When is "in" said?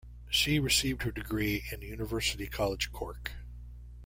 1.71-1.83